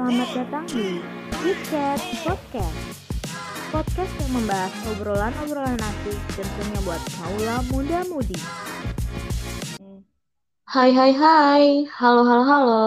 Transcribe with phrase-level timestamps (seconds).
[0.00, 0.96] Selamat datang di
[1.28, 2.80] KitKat Podcast.
[3.68, 8.40] Podcast yang membahas obrolan-obrolan asik tentunya buat kaula muda-mudi.
[10.64, 12.84] Hai hai hai, halo halo halo.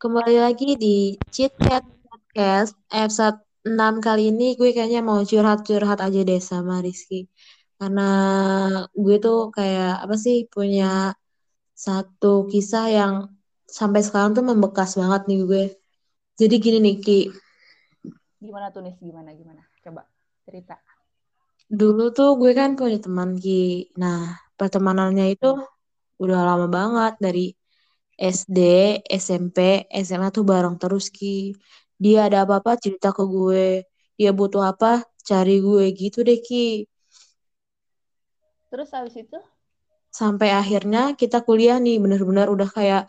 [0.00, 6.20] Kembali lagi di Chit Chat Podcast episode 6 kali ini gue kayaknya mau curhat-curhat aja
[6.24, 7.28] deh sama Rizky.
[7.76, 8.08] Karena
[8.96, 11.12] gue tuh kayak apa sih punya
[11.76, 13.14] satu kisah yang
[13.68, 15.81] sampai sekarang tuh membekas banget nih gue.
[16.42, 17.20] Jadi gini nih Ki,
[18.42, 18.98] Gimana tuh Nis?
[18.98, 19.62] Gimana gimana?
[19.78, 20.02] Coba
[20.42, 20.74] cerita.
[21.70, 23.86] dulu tuh gue kan punya teman Ki.
[24.02, 25.46] Nah, pertemanannya itu
[26.22, 27.46] udah lama banget dari
[28.18, 28.58] SD,
[29.06, 31.54] SMP, SMA tuh bareng terus Ki.
[32.02, 33.86] Dia ada apa-apa cerita ke gue.
[34.18, 36.82] Dia butuh apa, cari gue gitu deh Ki.
[38.70, 39.38] Terus habis itu?
[40.10, 43.02] Sampai akhirnya kita kuliah nih, bener-bener udah kayak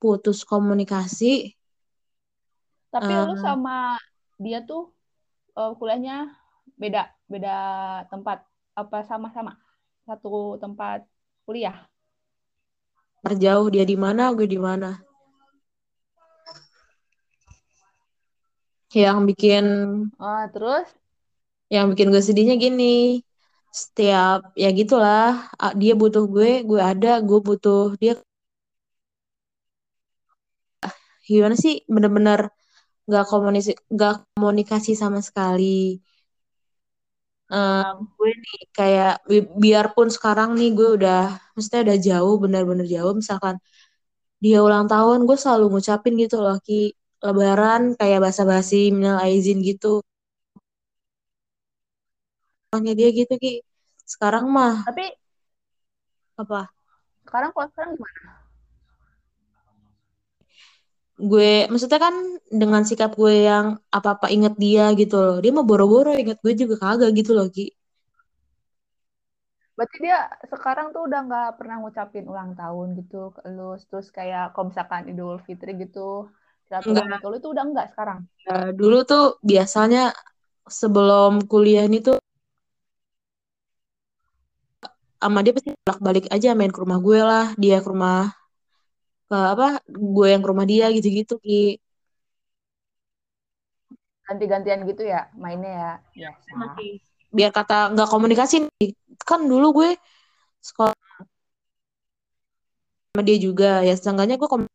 [0.00, 1.54] putus komunikasi.
[2.92, 3.96] Tapi Eh, lu sama
[4.44, 4.82] dia tuh
[5.58, 6.12] eh, kuliahnya
[6.80, 7.50] beda beda
[8.12, 8.38] tempat
[8.80, 9.52] apa sama-sama
[10.06, 10.98] satu tempat
[11.46, 11.76] kuliah?
[13.24, 14.90] terjauh dia di mana, gue di mana.
[18.92, 19.64] Yang bikin
[20.20, 20.88] Oh, terus
[21.74, 23.24] yang bikin gue sedihnya gini.
[23.72, 25.48] Setiap ya gitulah,
[25.80, 28.14] dia butuh gue, gue ada, gue butuh dia.
[31.28, 31.74] Gimana sih?
[31.94, 32.40] Bener-bener
[33.10, 35.98] gak komunikasi, gak komunikasi sama sekali.
[37.52, 37.84] Eh,
[38.16, 41.18] gue nih kayak bi- biarpun sekarang nih gue udah,
[41.54, 43.12] maksudnya udah jauh, bener-bener jauh.
[43.20, 43.56] Misalkan
[44.44, 46.74] dia ulang tahun, gue selalu ngucapin gitu loh, Ki.
[47.26, 50.02] Lebaran kayak basa-basi, minal aizin gitu.
[52.72, 53.52] Orangnya dia gitu, Ki.
[54.12, 55.04] Sekarang mah tapi
[56.36, 56.72] apa?
[57.26, 58.41] sekarang kalau sekarang gimana?
[61.22, 62.14] Gue maksudnya kan
[62.50, 65.36] dengan sikap gue yang apa-apa inget dia gitu loh.
[65.42, 67.70] Dia mau boro-boro inget gue juga kagak gitu loh Ki
[69.72, 74.52] Berarti dia sekarang tuh udah nggak pernah ngucapin ulang tahun gitu ke lu, terus kayak
[74.52, 76.28] kalau misalkan Idul Fitri gitu,
[76.68, 78.18] silaturahmi ke lu tuh udah enggak sekarang.
[78.52, 80.12] Eh, dulu tuh biasanya
[80.68, 82.20] sebelum kuliah ini tuh
[85.22, 85.70] sama dia pasti
[86.02, 87.46] balik aja main ke rumah gue lah.
[87.56, 88.41] Dia ke rumah
[89.32, 89.66] ke apa
[90.16, 91.80] gue yang ke rumah dia gitu-gitu Ki
[94.28, 95.72] Ganti-gantian gitu ya mainnya
[96.16, 96.52] ya biasa.
[97.36, 98.90] biar kata nggak komunikasi nih.
[99.28, 99.90] kan dulu gue
[100.68, 100.96] sekolah
[103.12, 104.68] sama dia juga ya setengahnya gue kom-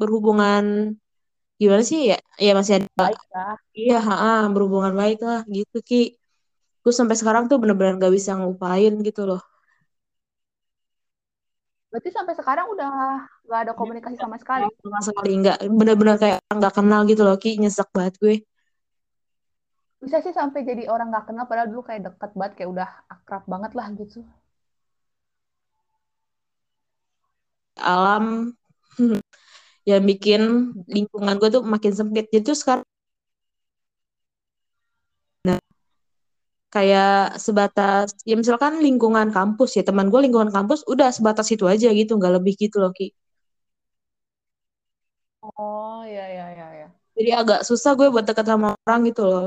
[0.00, 0.64] berhubungan
[1.60, 2.16] gimana sih ya
[2.46, 3.54] ya masih ada Baik lah.
[3.72, 4.14] Iya, ha,
[4.54, 5.96] berhubungan baik lah gitu Ki.
[6.82, 9.40] Gue sampai sekarang tuh bener-bener gak bisa ngelupain gitu loh.
[11.92, 14.64] Berarti sampai sekarang udah nggak ada komunikasi sama sekali.
[14.80, 17.60] Sama sekali nggak bener-bener kayak nggak kenal gitu loh Ki.
[17.60, 18.36] Nyesek banget gue.
[20.00, 23.44] Bisa sih sampai jadi orang nggak kenal padahal dulu kayak deket banget, kayak udah akrab
[23.44, 24.24] banget lah gitu.
[27.76, 28.56] Alam
[29.90, 32.32] yang bikin lingkungan gue tuh makin sempit.
[32.32, 32.88] Jadi tuh sekarang
[36.74, 37.08] kayak
[37.46, 42.12] sebatas ya misalkan lingkungan kampus ya teman gue lingkungan kampus udah sebatas itu aja gitu
[42.18, 43.06] nggak lebih gitu loh Ki.
[45.42, 46.88] Oh, ya ya ya ya.
[47.16, 49.46] Jadi agak susah gue buat deket sama orang gitu loh.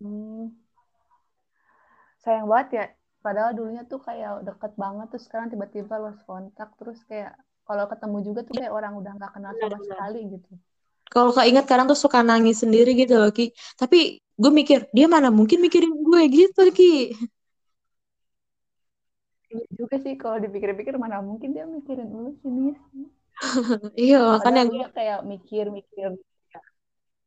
[0.00, 0.48] Hmm,
[2.22, 2.84] sayang banget ya.
[3.24, 7.32] Padahal dulunya tuh kayak deket banget, terus sekarang tiba-tiba lost kontak, terus kayak
[7.68, 9.88] kalau ketemu juga tuh kayak orang udah nggak kenal sama Benar-benar.
[9.90, 10.50] sekali gitu.
[11.14, 13.44] kalau keinget kadang tuh suka nangis sendiri gitu loh Ki
[13.80, 16.92] tapi gue mikir dia mana mungkin mikirin gue gitu Ki
[19.54, 22.74] Iya juga sih kalau dipikir-pikir mana mungkin dia mikirin lu sini.
[24.04, 26.10] iya makanya gue kayak mikir-mikir,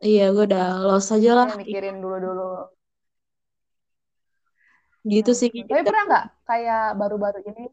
[0.04, 2.68] iya gue udah los aja lah kayak mikirin dulu-dulu.
[5.08, 5.68] gitu sih ampun.
[5.72, 7.66] Tapi pernah nggak kayak baru-baru ini?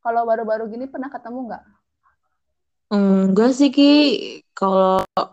[0.00, 1.64] Kalau baru-baru gini pernah ketemu nggak?
[2.96, 3.90] enggak sih Ki
[4.56, 5.28] kalau ada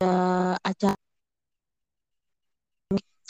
[0.00, 0.94] acara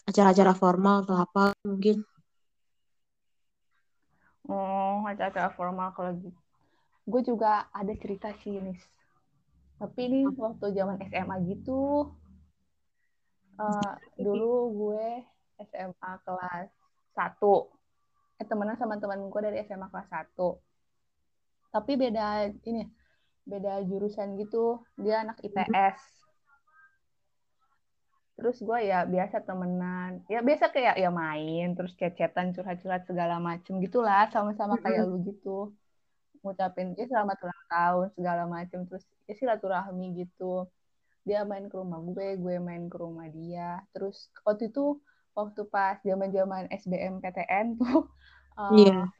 [0.08, 2.04] acara-acara formal atau apa mungkin
[4.48, 6.40] Oh, acara-acara formal kalau gitu.
[7.04, 8.80] Gue juga ada cerita sih, Nis.
[9.76, 12.08] Tapi ini waktu zaman SMA gitu.
[13.60, 15.20] eh, dulu gue
[15.68, 16.72] SMA kelas
[17.12, 17.68] 1.
[18.40, 20.56] Eh, temenan sama teman gue dari SMA kelas 1.
[21.68, 22.88] Tapi beda ini,
[23.44, 24.80] beda jurusan gitu.
[24.96, 26.27] Dia anak IPS.
[28.38, 30.10] Terus gue ya biasa temenan.
[30.32, 34.30] Ya biasa kayak ya main, terus chat-chatan, curhat-curhat segala macem gitulah.
[34.34, 35.74] Sama-sama kayak lu gitu.
[36.44, 40.70] ngucapin dia selamat ulang tahun segala macam terus ya silaturahmi gitu
[41.26, 45.02] dia main ke rumah gue gue main ke rumah dia terus waktu itu
[45.38, 48.06] waktu pas zaman zaman SBMPTN tuh
[48.58, 49.10] uh, Iya.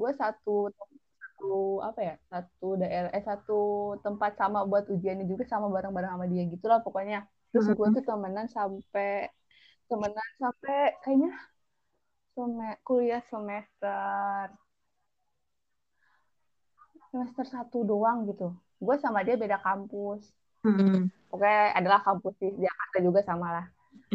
[0.00, 0.72] gue satu
[1.20, 1.46] satu
[1.88, 3.60] apa ya satu daerah eh satu
[4.04, 7.18] tempat sama buat ujiannya juga sama bareng-bareng sama dia gitulah pokoknya
[7.56, 9.08] terus gue tuh temenan sampai
[9.88, 11.30] temenan sampai kayaknya
[12.34, 14.46] sem- kuliah semester
[17.10, 18.46] semester satu doang gitu
[18.84, 20.22] gue sama dia beda kampus
[20.64, 21.10] Mm-mm.
[21.30, 23.66] Pokoknya adalah kampus di Jakarta juga sama lah.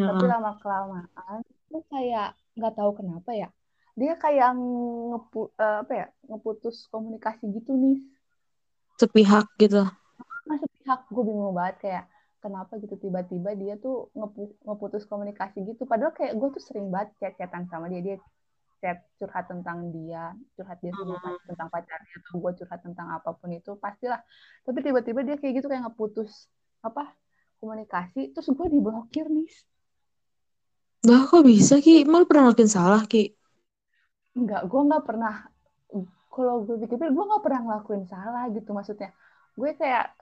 [0.08, 1.40] Tapi lama kelamaan
[1.72, 2.28] tuh kayak
[2.58, 3.48] nggak tahu kenapa ya.
[4.00, 4.50] Dia kayak
[5.10, 7.96] ngepu, eh, apa ya ngeputus komunikasi gitu nih.
[9.00, 9.84] Sepihak gitu.
[10.50, 12.04] Masuk pihak gue bingung banget kayak
[12.44, 15.84] kenapa gitu tiba-tiba dia tuh ngepu, ngeputus komunikasi gitu.
[15.92, 18.02] Padahal kayak gue tuh sering banget chat-chatan sama dia.
[18.06, 18.18] Dia
[18.82, 23.50] chat curhat tentang dia, curhat dia curhat tentang pacarnya atau gue curhat tentang apa pun
[23.54, 24.22] itu pastilah.
[24.66, 26.50] Tapi tiba-tiba dia kayak gitu kayak ngeputus
[26.82, 27.14] apa
[27.62, 29.50] komunikasi terus gue diblokir nih
[31.10, 31.96] Lah kok bisa Ki?
[32.10, 33.24] Lu pernah ngelakuin salah Ki?
[34.32, 35.34] nggak gue nggak pernah
[36.32, 39.12] kalau gue pikir gue nggak pernah ngelakuin salah gitu maksudnya
[39.60, 40.16] gue kayak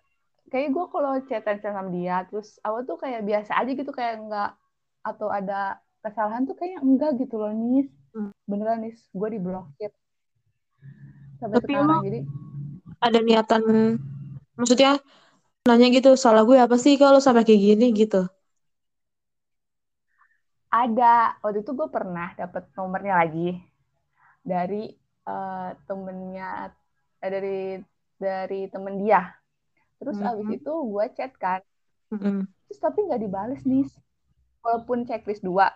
[0.50, 4.52] kayak gue kalau chatan sama dia terus awal tuh kayak biasa aja gitu kayak nggak
[5.06, 7.88] atau ada kesalahan tuh kayak enggak gitu loh nis.
[8.10, 8.34] Hmm.
[8.50, 8.98] beneran nis.
[9.14, 9.94] Gue diblokir.
[11.40, 12.20] Sampai Tapi sekarang emang jadi
[13.00, 13.62] ada niatan,
[14.60, 15.00] maksudnya
[15.64, 17.96] nanya gitu, salah gue apa sih kalau sampai kayak gini?
[17.96, 18.28] gitu?
[20.68, 21.40] ada.
[21.40, 23.56] Waktu itu gue pernah dapet nomornya lagi
[24.44, 24.92] dari
[25.26, 26.76] eh, temennya
[27.24, 27.60] eh, dari
[28.20, 29.39] dari temen dia
[30.00, 30.56] terus abis Mhm.
[30.58, 31.62] itu gue chat kan.
[32.12, 32.48] Mm-mm.
[32.66, 33.86] terus tapi nggak dibales nih
[34.64, 35.68] walaupun checklist dua.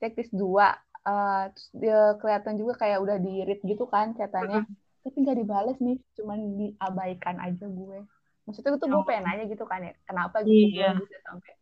[0.00, 0.66] Checklist dua
[1.06, 4.60] eh, terus dia kelihatan juga kayak udah di read gitu kan chatannya.
[5.02, 7.98] Tapi nggak dibales nih cuman diabaikan aja gue.
[8.44, 10.86] Maksudnya itu gue pengen nanya gitu kan ya kenapa gitu Iya.
[10.98, 11.52] gue bisa sampai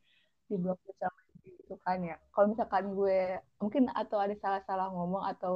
[0.51, 2.15] diblokir sama gitu kan ya.
[2.33, 3.19] Kalau misalkan gue
[3.63, 5.55] mungkin atau ada salah-salah ngomong atau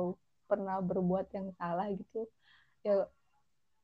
[0.49, 2.25] pernah berbuat yang salah gitu
[2.87, 3.05] ya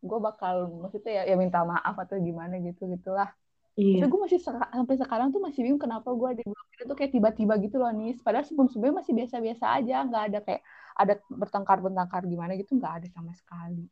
[0.08, 3.28] gue bakal maksudnya ya, ya minta maaf atau gimana gitu gitulah
[3.76, 4.00] Iya.
[4.00, 7.54] tapi gue masih seka- sampai sekarang tuh masih bingung kenapa gue diblokir itu kayak tiba-tiba
[7.64, 10.62] gitu loh nih padahal sebelum sebelumnya masih biasa-biasa aja nggak ada kayak
[11.02, 13.82] ada bertengkar-bertengkar gimana gitu nggak ada sama sekali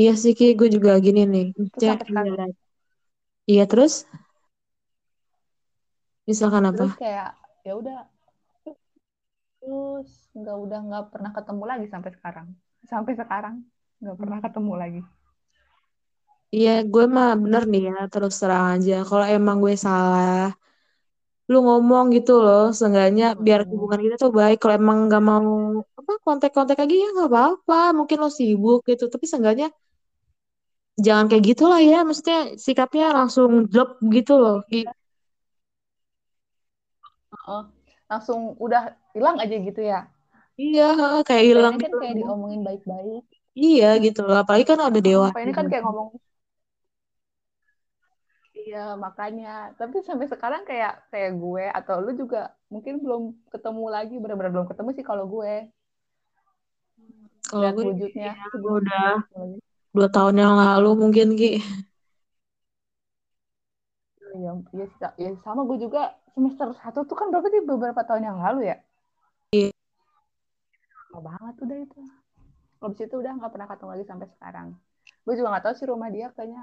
[0.00, 1.44] Iya sih Ki, gue juga gini nih.
[1.74, 2.44] sekarang iya.
[3.50, 3.92] Iya terus?
[6.28, 6.84] Misalkan apa?
[6.84, 7.28] terus kayak
[7.66, 7.98] ya udah
[9.60, 12.46] terus nggak udah nggak pernah ketemu lagi sampai sekarang
[12.90, 13.54] sampai sekarang
[14.04, 15.00] nggak pernah ketemu lagi
[16.56, 18.92] Iya, gue mah bener nih ya, terus terang aja.
[19.08, 20.44] Kalau emang gue salah,
[21.50, 23.70] lu ngomong gitu loh, seenggaknya biar Hmm.
[23.70, 24.56] hubungan kita tuh baik.
[24.60, 25.46] Kalau emang nggak mau
[26.00, 27.74] apa kontak-kontak lagi ya nggak apa-apa.
[27.98, 29.66] Mungkin lo sibuk gitu, tapi seenggaknya
[31.06, 31.96] jangan kayak gitulah ya.
[32.06, 34.56] Maksudnya sikapnya langsung drop gitu loh.
[37.32, 37.62] Heeh.
[38.10, 38.82] langsung udah
[39.16, 39.98] hilang aja gitu ya
[40.62, 40.82] Iya,
[41.26, 41.96] kayak hilang kan gitu.
[41.98, 43.24] kayak diomongin baik-baik
[43.62, 44.34] Iya gitu loh.
[44.42, 45.34] Apalagi kan udah Heeh, dewasa.
[45.34, 46.08] pengennya kan kayak ngomong
[48.60, 49.48] Iya, makanya.
[49.78, 52.38] Tapi sampai sekarang kayak kayak gue atau lu juga
[52.72, 53.22] mungkin belum
[53.52, 55.50] ketemu lagi, benar-benar belum ketemu sih kalau gue
[57.48, 58.30] Kalau gue wujudnya.
[58.40, 59.06] ya, gue udah
[59.96, 61.50] dua tahun yang lalu mungkin Ki.
[64.38, 65.12] Iya, iya, Kak.
[65.22, 66.00] ya, sama gue juga
[66.34, 68.76] semester satu tuh kan berarti beberapa tahun yang lalu ya.
[69.52, 69.70] Iya.
[71.12, 72.00] Lama banget udah itu.
[72.84, 74.66] Habis itu udah nggak pernah ketemu lagi sampai sekarang.
[75.24, 76.62] Gue juga nggak tahu sih rumah dia kayaknya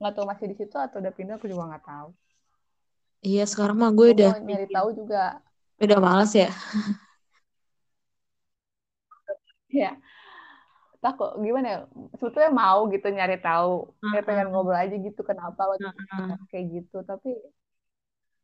[0.00, 2.08] nggak tahu masih di situ atau udah pindah, gue juga nggak tahu.
[3.28, 5.18] Iya sekarang mah gue Gue udah nyari tahu juga
[5.82, 6.48] udah malas ya.
[9.72, 9.96] ya
[11.02, 11.78] takut gimana ya
[12.18, 13.70] sebetulnya mau gitu nyari tahu
[14.10, 16.38] kayak pengen ngobrol aja gitu kenapa waktu itu Heeh.
[16.50, 17.28] kayak gitu tapi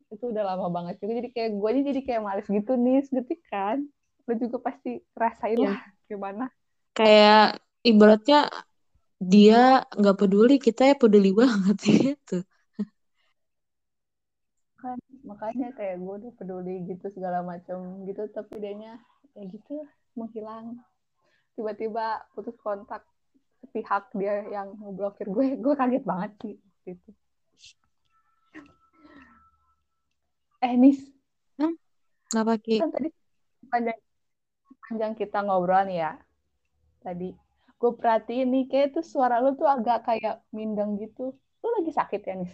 [0.08, 3.34] itu udah lama banget juga jadi kayak gue aja jadi kayak males gitu nih gitu
[3.52, 3.76] kan
[4.26, 5.68] lo juga pasti rasain Iya.
[5.68, 6.44] lah gimana
[6.98, 8.38] Kayak ibaratnya
[9.32, 12.36] dia nggak peduli, kita ya peduli banget gitu.
[14.78, 14.94] kan
[15.26, 19.02] makanya kayak gue udah peduli gitu segala macam gitu tapi dianya
[19.34, 19.82] ya gitu
[20.14, 20.78] menghilang
[21.58, 23.02] tiba-tiba putus kontak
[23.60, 27.10] sepihak dia yang ngeblokir gue gue kaget banget sih waktu itu
[30.62, 30.98] eh nis
[32.28, 32.76] Kenapa Ki?
[32.78, 33.08] kan tadi
[33.72, 33.98] panjang
[34.84, 36.12] panjang kita ngobrol nih ya
[37.08, 37.32] tadi
[37.80, 42.20] gue perhatiin nih kayak tuh suara lu tuh agak kayak mindeng gitu lu lagi sakit
[42.28, 42.52] ya nis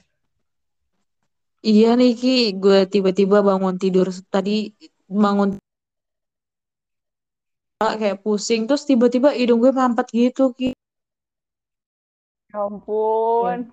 [1.64, 4.76] Iya nih Ki, gue tiba-tiba bangun tidur tadi
[5.08, 5.56] bangun
[7.80, 10.76] kayak pusing terus tiba-tiba hidung gue mampet gitu Ki.
[12.52, 13.72] Ya ampun.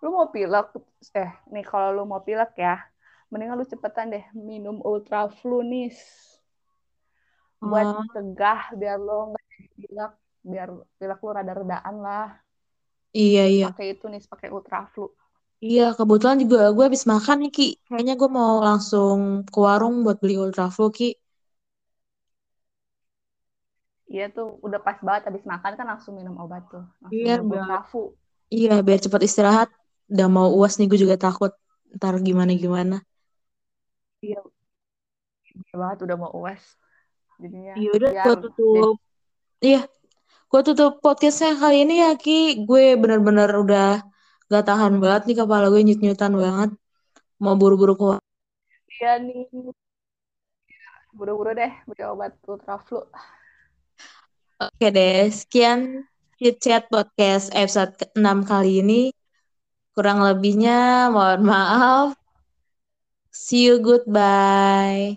[0.00, 0.72] Lu mau pilek,
[1.12, 2.80] eh nih kalau lu mau pilek ya,
[3.28, 5.92] mendingan lu cepetan deh minum Ultra Flu nih.
[7.70, 9.44] Buat Oh, cegah biar lu nggak
[9.76, 10.12] pilek,
[10.50, 12.26] biar pilek lu rada-redaan lah.
[13.14, 13.66] iya iya.
[13.66, 15.06] Pakai itu nih, pakai Ultra Flu.
[15.66, 17.64] Iya, kebetulan juga gue habis makan nih Ki.
[17.86, 19.18] Kayaknya gue mau langsung
[19.52, 21.06] ke warung buat beli Ultraflu Ki.
[24.14, 26.84] Iya tuh, udah pas banget habis makan kan langsung minum obat tuh.
[27.02, 28.00] Langsung Iya, minum biar Ultra Flu.
[28.56, 29.68] iya biar cepat istirahat.
[30.12, 31.52] Udah mau UAS nih gue juga takut
[31.96, 32.94] ntar gimana gimana.
[34.22, 34.42] Iya,
[35.56, 36.64] iya banget udah mau UAS.
[37.38, 38.94] Jadinya Iya udah biar gue tutup.
[39.58, 39.82] Iya,
[40.50, 42.66] gue tutup podcastnya kali ini ya Ki.
[42.66, 44.02] Gue bener-bener udah
[44.50, 46.70] gak tahan banget nih kepala gue nyut-nyutan banget.
[47.38, 48.20] Mau buru-buru keluar.
[48.98, 49.46] Iya nih.
[51.14, 53.06] Buru-buru deh beli obat Ultra Flu.
[54.58, 56.02] Oke deh, sekian
[56.34, 59.02] Chit Chat Podcast episode ke-6 kali ini.
[59.94, 62.18] Kurang lebihnya mohon maaf.
[63.30, 65.14] See you goodbye.